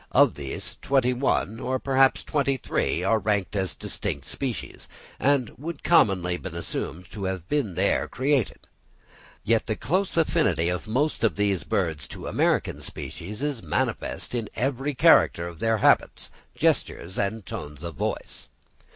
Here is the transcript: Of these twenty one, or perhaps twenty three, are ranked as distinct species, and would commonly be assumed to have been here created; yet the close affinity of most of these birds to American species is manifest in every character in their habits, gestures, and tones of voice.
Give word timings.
Of 0.13 0.33
these 0.33 0.79
twenty 0.81 1.13
one, 1.13 1.59
or 1.59 1.77
perhaps 1.77 2.23
twenty 2.23 2.57
three, 2.57 3.03
are 3.03 3.19
ranked 3.19 3.55
as 3.55 3.75
distinct 3.75 4.25
species, 4.25 4.89
and 5.19 5.51
would 5.59 5.83
commonly 5.83 6.37
be 6.37 6.49
assumed 6.49 7.07
to 7.11 7.25
have 7.25 7.47
been 7.47 7.75
here 7.75 8.07
created; 8.07 8.67
yet 9.43 9.67
the 9.67 9.75
close 9.75 10.17
affinity 10.17 10.69
of 10.69 10.87
most 10.87 11.23
of 11.23 11.35
these 11.35 11.63
birds 11.63 12.07
to 12.07 12.25
American 12.25 12.81
species 12.81 13.43
is 13.43 13.61
manifest 13.61 14.33
in 14.33 14.49
every 14.55 14.95
character 14.95 15.49
in 15.49 15.59
their 15.59 15.77
habits, 15.77 16.31
gestures, 16.55 17.19
and 17.19 17.45
tones 17.45 17.83
of 17.83 17.93
voice. 17.93 18.49